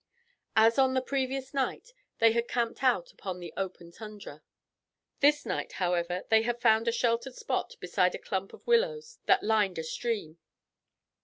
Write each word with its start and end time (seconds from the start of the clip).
As 0.55 0.79
on 0.79 0.95
the 0.95 1.01
previous 1.03 1.53
night, 1.53 1.93
they 2.17 2.31
had 2.31 2.47
camped 2.47 2.81
out 2.83 3.11
upon 3.11 3.39
the 3.39 3.53
open 3.55 3.91
tundra. 3.91 4.41
This 5.19 5.45
night, 5.45 5.73
however, 5.73 6.23
they 6.29 6.41
had 6.41 6.59
found 6.59 6.87
a 6.87 6.91
sheltered 6.91 7.35
spot 7.35 7.75
beside 7.79 8.15
a 8.15 8.17
clump 8.17 8.51
of 8.51 8.65
willows 8.65 9.19
that 9.27 9.43
lined 9.43 9.77
a 9.77 9.83
stream. 9.83 10.39